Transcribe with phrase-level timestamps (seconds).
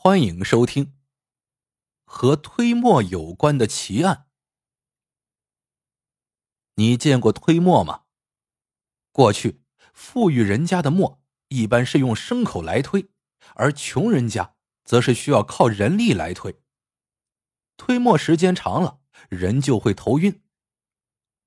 [0.00, 0.94] 欢迎收听
[2.04, 4.28] 和推磨有关的奇案。
[6.76, 8.04] 你见过推磨吗？
[9.10, 9.60] 过去
[9.92, 13.08] 富裕人家的磨一般是用牲口来推，
[13.56, 16.62] 而穷人家则是需要靠人力来推。
[17.76, 20.40] 推磨时间长了，人就会头晕。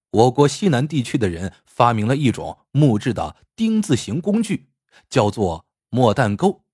[0.10, 4.70] 我国西南地区的人发明了一种木质的丁字形工具，
[5.10, 6.66] 叫做磨担钩。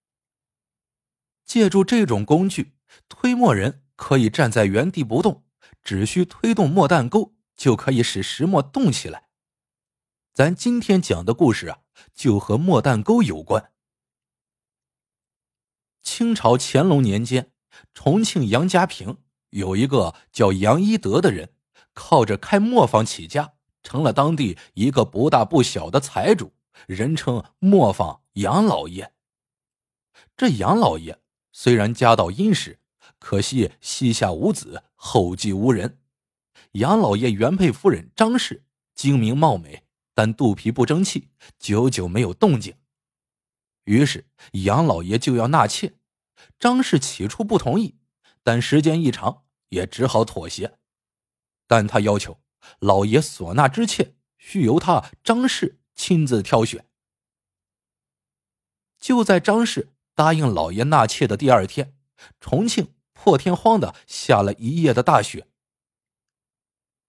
[1.47, 2.73] 借助这种工具，
[3.07, 5.45] 推磨人可以站在原地不动，
[5.81, 9.29] 只需推动磨蛋钩，就可以使石磨动起来。
[10.33, 11.79] 咱今天讲的故事啊，
[12.13, 13.71] 就和磨蛋钩有关。
[16.03, 17.53] 清朝乾隆年间，
[17.93, 19.17] 重庆杨家坪
[19.51, 21.53] 有一个叫杨一德的人，
[21.93, 26.53] 靠着开磨坊起家，成了当地一个不大不小的财主，
[26.87, 29.13] 人称磨坊杨老爷。
[30.35, 31.17] 这杨老爷。
[31.59, 32.79] 虽然家道殷实，
[33.17, 35.99] 可惜膝下无子，后继无人。
[36.73, 42.75] 杨老爷原配夫人张氏精明貌美，但肚皮不争气，久久没有动静。
[43.85, 45.97] 于是杨老爷就要纳妾，
[46.59, 47.97] 张氏起初不同意，
[48.43, 50.77] 但时间一长，也只好妥协。
[51.65, 52.39] 但他要求
[52.77, 56.85] 老爷所纳之妾需由他张氏亲自挑选。
[58.99, 59.95] 就在张氏。
[60.17, 61.93] 答应老爷纳妾的第二天，
[62.39, 65.47] 重庆破天荒的下了一夜的大雪。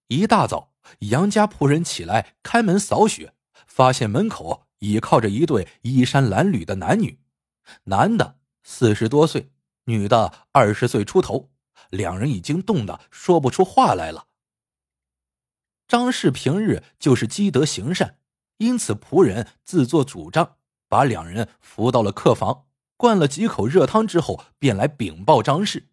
[0.08, 3.32] 一大早，杨家仆人起来开门扫雪，
[3.66, 7.18] 发现门口倚靠着一对衣衫褴褛的男女，
[7.84, 9.52] 男的四十多岁，
[9.84, 11.50] 女的二十岁出头，
[11.88, 14.26] 两人已经冻得说不出话来了。
[15.86, 18.18] 张氏平日就是积德行善，
[18.58, 22.66] 因此仆人自作主张把两人扶到了客房。
[22.98, 25.88] 灌了几口热汤之后，便来禀报张氏。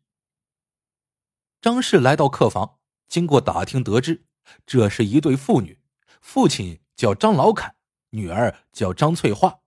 [1.62, 4.26] 张氏来到客房，经过打听得知，
[4.66, 5.80] 这是一对父女，
[6.20, 7.76] 父亲叫张老侃，
[8.10, 9.60] 女儿叫张翠花，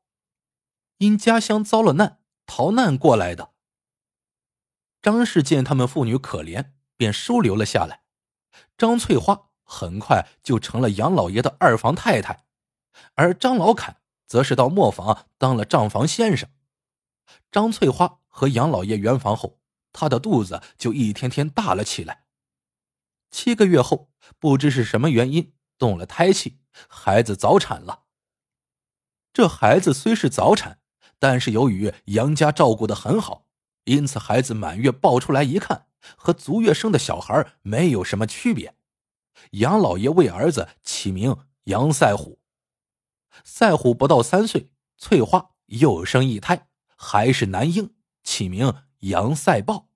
[0.97, 3.53] 因家乡遭了难，逃难过来的。
[5.01, 8.03] 张氏见他们父女可怜，便收留了下来。
[8.77, 12.47] 张翠花很快就成了杨老爷的二房太太，
[13.15, 16.51] 而张老侃则是到磨坊当了账房先生。
[17.51, 19.61] 张翠花和杨老爷圆房后，
[19.93, 22.25] 她的肚子就一天天大了起来。
[23.31, 28.05] 七个月后，不知是什么原因动了胎气，孩子早产了。
[29.33, 30.81] 这孩子虽是早产，
[31.19, 33.47] 但是由于杨家照顾的很好，
[33.85, 38.75] 因此孩子满月抱出来一看，和足月生的小孩没有什么区别。
[39.53, 42.41] 杨老爷为儿子起名杨赛虎。
[43.45, 46.68] 赛虎不到三岁，翠花又生一胎。
[47.01, 47.95] 还是男婴，
[48.25, 49.89] 起名杨赛豹。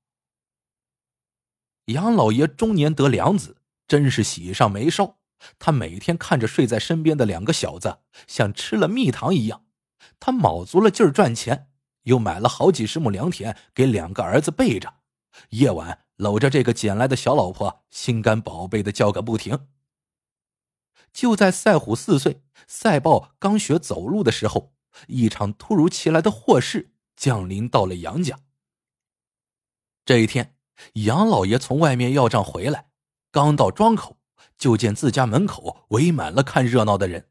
[1.87, 3.59] 杨老爷中年得良子，
[3.89, 5.19] 真是喜上眉梢。
[5.59, 7.99] 他每天看着睡在身边的两个小子，
[8.29, 9.67] 像吃了蜜糖一样。
[10.21, 11.69] 他卯足了劲儿赚钱，
[12.05, 15.01] 又买了好几十亩良田给两个儿子备着。
[15.51, 19.67] 夜晚搂着这个捡来的小老婆，心肝宝贝的叫个不停。
[21.13, 24.73] 就在赛虎四岁，赛豹刚学走路的时候，
[25.09, 26.92] 一场突如其来的祸事。
[27.23, 28.37] 降临到了杨家。
[30.05, 30.57] 这一天，
[30.95, 32.89] 杨老爷从外面要账回来，
[33.31, 34.19] 刚到庄口，
[34.59, 37.29] 就见自家门口围满了看热闹的人。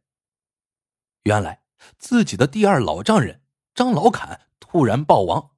[1.24, 1.64] 原来
[2.00, 3.42] 自己的第二老丈人
[3.76, 5.52] 张老侃突然暴亡，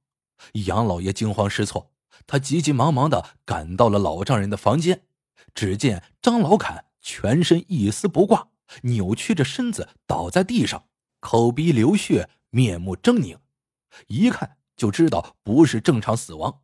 [0.66, 1.92] 杨老爷惊慌失措，
[2.26, 5.04] 他急急忙忙的赶到了老丈人的房间，
[5.54, 8.48] 只见张老侃全身一丝不挂，
[8.82, 10.88] 扭曲着身子倒在地上，
[11.20, 13.38] 口鼻流血，面目狰狞。
[14.08, 16.62] 一看就知道不是正常死亡。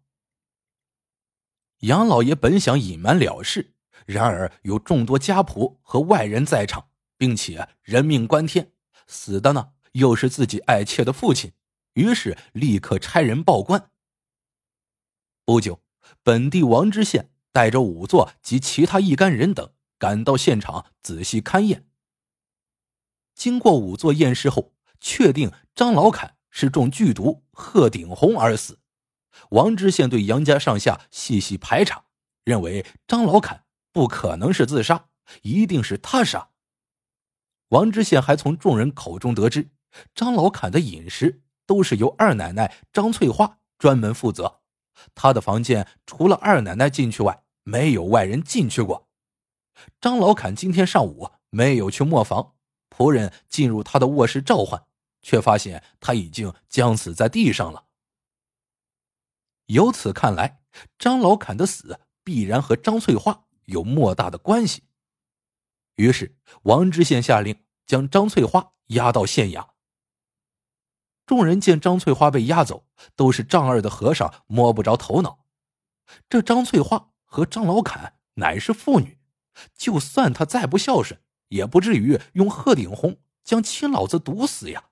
[1.80, 3.74] 杨老爷本想隐瞒了事，
[4.06, 8.72] 然而有众多家仆和外人在场，并且人命关天，
[9.06, 11.52] 死的呢又是自己爱妾的父亲，
[11.94, 13.90] 于是立刻差人报官。
[15.46, 15.82] 不久，
[16.22, 21.86] 本地王知县带着仵作及其他一干人等赶到现场，仔细勘验。
[23.34, 26.36] 经过仵作验尸后，确定张老侃。
[26.50, 28.78] 是中剧毒鹤顶红而死。
[29.50, 32.04] 王知县对杨家上下细细排查，
[32.44, 35.06] 认为张老侃不可能是自杀，
[35.42, 36.50] 一定是他杀。
[37.68, 39.70] 王知县还从众人口中得知，
[40.14, 44.60] 张老侃的饮食都是由二奶奶张翠花专门负责，
[45.14, 49.08] 他的房间除了二奶奶进去外，没有外人进去过。
[50.00, 52.54] 张老侃今天上午没有去磨坊，
[52.90, 54.84] 仆人进入他的卧室召唤。
[55.22, 57.86] 却发现他已经将死在地上了。
[59.66, 60.62] 由此看来，
[60.98, 64.84] 张老侃的死必然和张翠花有莫大的关系。
[65.96, 69.70] 于是，王知县下令将张翠花押到县衙。
[71.26, 75.46] 众人见张翠花被押走，都是丈二的和尚摸不着头脑。
[76.28, 79.20] 这张翠花和张老侃乃是父女，
[79.76, 84.89] 就算他再不孝顺，也不至于用鹤顶红将亲老子毒死呀。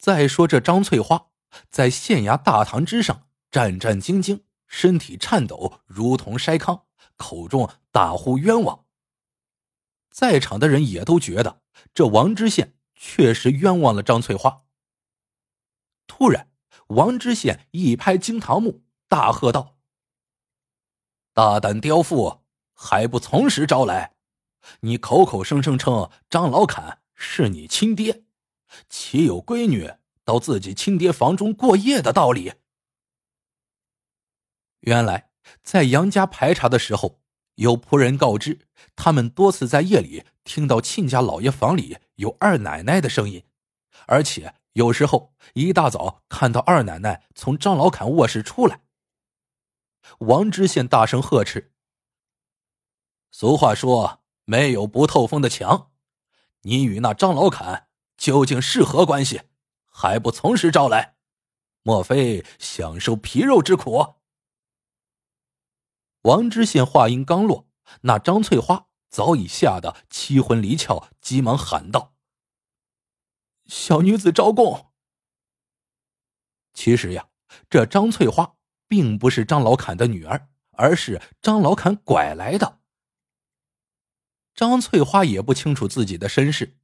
[0.00, 1.26] 再说这张翠花
[1.70, 6.86] 在县衙大堂之上战战兢兢，身体颤抖，如同筛糠，
[7.16, 8.86] 口中大呼冤枉。
[10.10, 11.60] 在场的人也都觉得
[11.92, 14.62] 这王知县确实冤枉了张翠花。
[16.06, 16.50] 突然，
[16.88, 19.76] 王知县一拍惊堂木，大喝道
[21.34, 22.42] ：“大胆刁妇，
[22.72, 24.16] 还不从实招来！
[24.80, 28.24] 你口口声声称张老侃是你亲爹！”
[28.88, 29.92] 岂有闺女
[30.24, 32.54] 到自己亲爹房中过夜的道理？
[34.80, 35.30] 原来，
[35.62, 37.20] 在杨家排查的时候，
[37.56, 38.60] 有仆人告知，
[38.96, 43.44] 他们多次在夜里听到亲家老爷房里有二奶奶的声音，
[44.06, 48.82] 而且有时候一大早看到二奶奶从张老侃卧室出来。
[50.20, 51.72] 王知县大声呵斥
[53.30, 55.90] ：“俗话说，没有不透风的墙，
[56.62, 57.88] 你与那张老侃。”
[58.20, 59.40] 究竟是何关系？
[59.86, 61.16] 还不从实招来？
[61.82, 64.16] 莫非享受皮肉之苦？
[66.20, 67.66] 王知县话音刚落，
[68.02, 72.14] 那张翠花早已吓得七魂离窍，急忙喊道
[73.64, 74.92] ：“小女子招供。”
[76.74, 77.30] 其实呀，
[77.70, 78.56] 这张翠花
[78.86, 82.80] 并不是张老侃的女儿，而是张老侃拐来的。
[84.54, 86.76] 张翠花也不清楚自己的身世，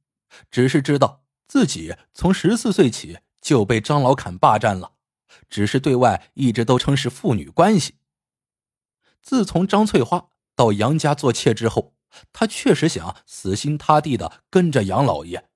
[0.49, 1.25] 只是知道。
[1.47, 4.93] 自己从十四岁起就被张老侃霸占了，
[5.49, 7.95] 只是对外一直都称是父女关系。
[9.21, 11.93] 自从张翠花到杨家做妾之后，
[12.33, 15.49] 她确实想死心塌地的跟着杨老爷。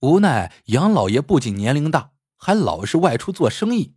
[0.00, 3.96] 无奈杨老爷不仅年龄大，还老是外出做生意，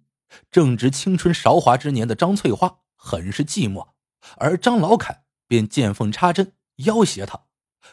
[0.52, 3.90] 正值青春韶华之年的张翠花很是寂寞，
[4.38, 7.46] 而张老侃便见缝插针要挟她，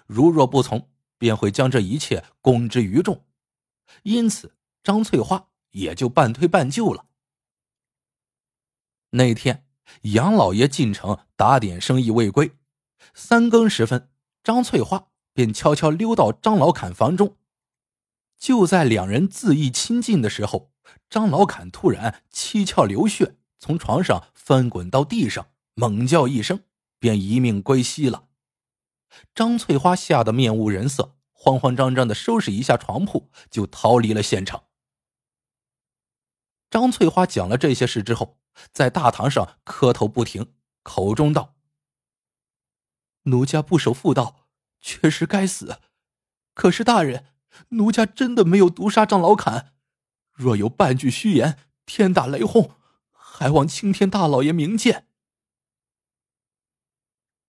[0.06, 0.90] 如若不从。
[1.20, 3.26] 便会将这一切公之于众，
[4.04, 7.04] 因此张翠花也就半推半就了。
[9.10, 9.66] 那天
[10.02, 12.52] 杨老爷进城打点生意未归，
[13.12, 14.08] 三更时分，
[14.42, 17.36] 张翠花便悄悄溜到张老侃房中。
[18.38, 20.72] 就在两人恣意亲近的时候，
[21.10, 26.64] 张老侃突然七窍流血，从床上翻滚到地上，猛叫一声，
[26.98, 28.29] 便一命归西了。
[29.34, 34.64] 张翠花吓得面无人色，慌慌张张的收拾一下床铺，就逃离了现场。
[36.70, 38.38] 张翠花讲了这些事之后，
[38.72, 41.56] 在大堂上磕头不停，口中道
[43.24, 44.48] ：“奴家不守妇道，
[44.80, 45.80] 确实该死。
[46.54, 47.26] 可是大人，
[47.70, 49.74] 奴家真的没有毒杀张老侃。
[50.32, 52.76] 若有半句虚言，天打雷轰，
[53.10, 55.08] 还望青天大老爷明鉴。”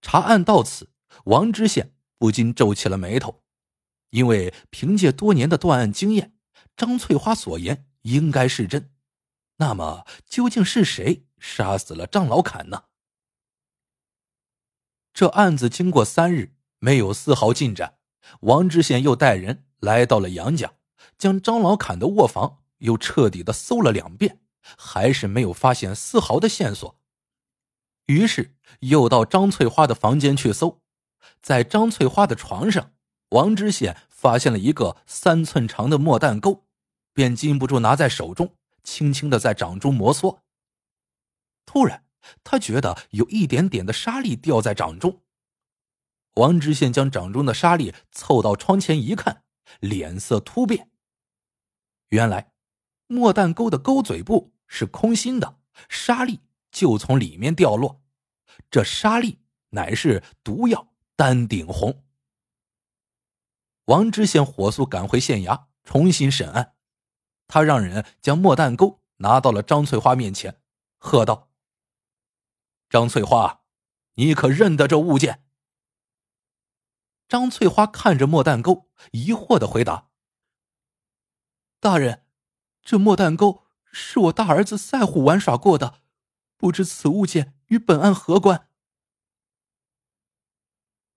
[0.01, 0.90] 查案到此。
[1.25, 3.43] 王知县不禁皱起了眉头，
[4.09, 6.35] 因为凭借多年的断案经验，
[6.75, 8.91] 张翠花所言应该是真。
[9.57, 12.85] 那么，究竟是谁杀死了张老侃呢？
[15.13, 17.97] 这案子经过三日没有丝毫进展，
[18.41, 20.73] 王知县又带人来到了杨家，
[21.17, 24.39] 将张老侃的卧房又彻底的搜了两遍，
[24.77, 26.99] 还是没有发现丝毫的线索。
[28.07, 30.80] 于是又到张翠花的房间去搜。
[31.41, 32.93] 在张翠花的床上，
[33.29, 36.65] 王知县发现了一个三寸长的墨弹钩，
[37.13, 40.39] 便禁不住拿在手中，轻轻的在掌中摩挲。
[41.65, 42.05] 突然，
[42.43, 45.21] 他觉得有一点点的沙粒掉在掌中。
[46.35, 49.43] 王知县将掌中的沙粒凑到窗前一看，
[49.79, 50.89] 脸色突变。
[52.09, 52.53] 原来，
[53.07, 55.59] 墨弹钩的钩嘴部是空心的，
[55.89, 58.01] 沙粒就从里面掉落。
[58.69, 60.90] 这沙粒乃是毒药。
[61.21, 62.03] 丹顶红。
[63.85, 66.73] 王知县火速赶回县衙重新审案，
[67.45, 70.59] 他让人将墨蛋钩拿到了张翠花面前，
[70.97, 71.51] 喝道
[72.89, 73.61] ：“张翠花，
[74.15, 75.45] 你可认得这物件？”
[77.29, 80.09] 张翠花看着墨蛋钩，疑惑的回答
[81.79, 82.25] ：“大人，
[82.81, 86.01] 这墨蛋钩是我大儿子赛虎玩耍过的，
[86.57, 88.69] 不知此物件与本案何关？”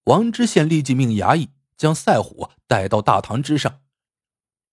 [0.04, 3.82] 王知县立即命衙役将赛虎带到大堂之上。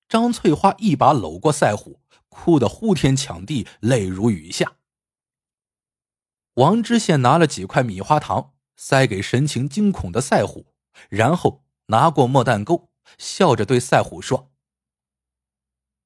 [0.08, 4.78] 张翠花一把搂过赛虎，哭得呼天抢地，泪如雨下。
[6.56, 10.74] 王知县拿了几块米花糖，塞给神情惊恐的赛虎，
[11.08, 14.52] 然后拿过墨蛋沟，笑着对赛虎说：“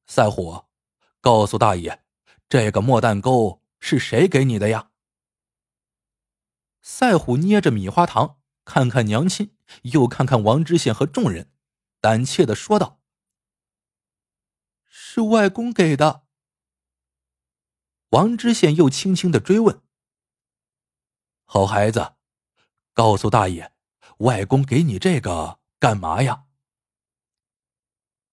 [0.06, 0.66] 赛虎，
[1.20, 2.04] 告诉大爷，
[2.48, 4.92] 这个墨蛋沟是谁给你的呀？”
[6.84, 11.54] 赛虎捏着米花糖，看看娘亲，又看看王知县和众人，
[12.02, 13.00] 胆怯的说道
[14.84, 16.26] ：“是外公给的。”
[18.10, 19.82] 王知县又轻轻的追问。
[21.46, 22.16] 好孩子，
[22.94, 23.74] 告诉大爷，
[24.18, 26.46] 外公给你这个干嘛呀？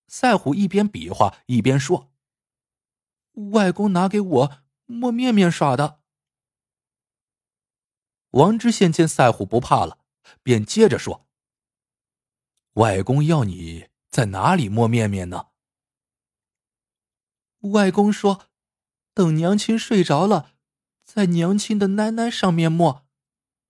[0.07, 2.13] 赛虎一边比划一边说
[3.53, 6.01] ：“外公拿给我摸面面耍的。”
[8.33, 9.99] 王知县见赛虎不怕了，
[10.43, 11.27] 便接着说
[12.75, 15.49] ：“外公要你在哪里摸面面呢？”
[17.73, 18.47] 外公说
[19.15, 20.51] ：“等娘亲睡着了。”
[21.05, 23.05] 在娘亲的奶奶上面摸，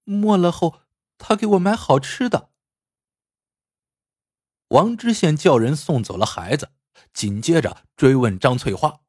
[0.04, 0.82] 摸了后，
[1.18, 2.50] 他给我买好吃的。
[4.68, 6.72] 王知县叫人送走了孩子，
[7.12, 9.00] 紧接着追问张翠花：“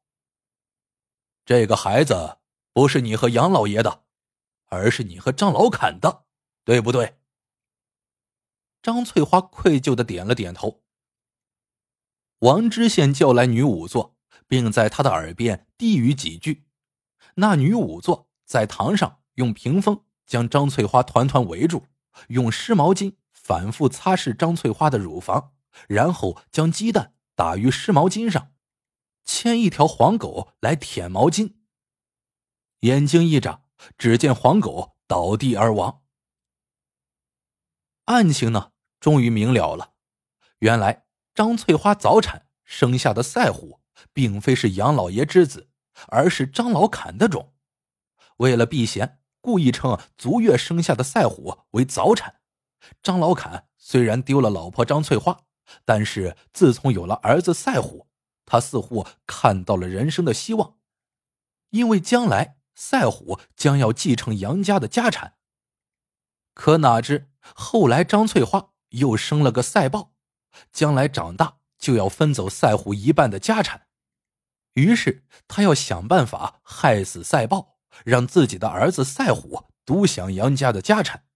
[1.44, 2.38] 这个孩子
[2.72, 4.04] 不是你和杨老爷的，
[4.66, 6.24] 而是你和张老侃的，
[6.64, 7.18] 对不对？”
[8.84, 10.82] 张翠花愧疚的点了点头。
[12.40, 14.14] 王知县叫来女仵作，
[14.46, 16.66] 并在他的耳边低语几句。
[17.36, 21.86] 那女仵作在堂上用屏风将张翠花团团围住，
[22.28, 25.54] 用湿毛巾反复擦拭张翠花的乳房，
[25.88, 28.52] 然后将鸡蛋打于湿毛巾上，
[29.24, 31.54] 牵一条黄狗来舔毛巾。
[32.80, 33.62] 眼睛一眨，
[33.96, 36.02] 只见黄狗倒地而亡。
[38.04, 38.72] 案情呢，
[39.04, 39.92] 终于明了了。
[40.60, 43.82] 原来张翠花早产生下的赛虎，
[44.14, 45.68] 并非是杨老爷之子。
[46.08, 47.52] 而是张老侃的种，
[48.38, 52.40] 为了避嫌，故意称足月生下的赛虎为早产。
[53.02, 55.42] 张老侃虽然丢了老婆张翠花，
[55.84, 58.08] 但是自从有了儿子赛虎，
[58.46, 60.78] 他似乎看到了人生的希望，
[61.70, 65.36] 因为将来赛虎将要继承杨家的家产。
[66.54, 70.12] 可哪知后来张翠花又生了个赛豹，
[70.72, 73.86] 将来长大就要分走赛虎一半的家产。
[74.74, 81.26] 于是他要想办法害死赛豹，让自己的儿子赛虎独享杨家的家产。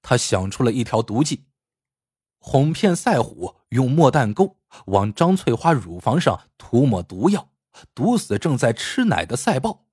[0.00, 1.46] 他想出了一条毒计，
[2.38, 7.50] 哄骗赛虎用墨蛋沟往张翠花乳房上涂抹毒药，
[7.94, 9.86] 毒死正在吃奶的赛豹。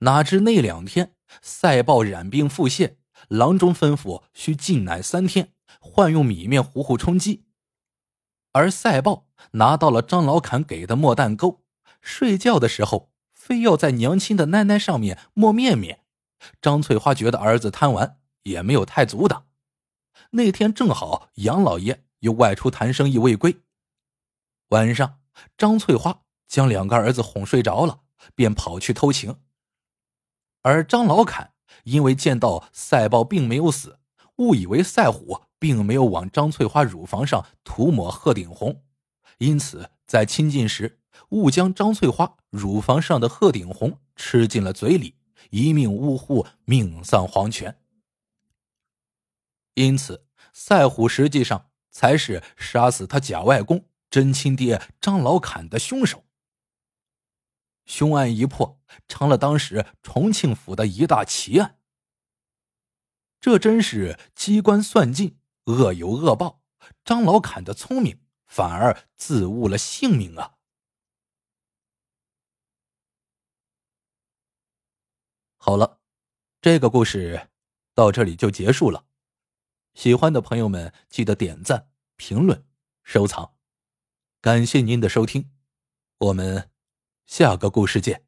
[0.00, 2.96] 哪知那两天赛豹染病腹泻，
[3.28, 7.44] 郎中吩咐需禁奶三天，换用米面糊糊充饥。
[8.52, 11.64] 而赛豹拿到了张老侃给的墨蛋沟，
[12.00, 16.04] 睡觉的时候非要在娘亲的奶奶上面抹面面。
[16.60, 19.46] 张翠花觉得儿子贪玩，也没有太阻挡。
[20.30, 23.62] 那天正好杨老爷又外出谈生意未归，
[24.68, 25.20] 晚上
[25.56, 28.02] 张翠花将两个儿子哄睡着了，
[28.34, 29.40] 便跑去偷情。
[30.62, 31.53] 而张老侃
[31.84, 33.98] 因为见到赛豹并没有死，
[34.36, 35.40] 误以为赛虎。
[35.56, 38.82] 并没有往张翠花乳房上涂抹鹤顶红，
[39.38, 41.00] 因此在亲近时
[41.30, 45.14] 误将张翠花乳房上的鹤顶红吃进了嘴里，
[45.48, 47.78] 一命呜呼，命丧黄泉。
[49.72, 56.23] 因此，赛虎实际上才是杀死他假外公真亲爹张老侃的凶手。
[57.84, 61.78] 凶案一破，成了当时重庆府的一大奇案。
[63.40, 65.38] 这真是机关算尽。
[65.66, 66.62] 恶有恶报，
[67.06, 70.58] 张老侃的聪明反而自误了性命啊！
[75.56, 76.02] 好了，
[76.60, 77.48] 这个故事
[77.94, 79.06] 到这里就结束了。
[79.94, 82.66] 喜欢的朋友们记得点赞、评论、
[83.02, 83.54] 收藏，
[84.42, 85.50] 感谢您的收听，
[86.18, 86.70] 我们
[87.26, 88.23] 下个故事见。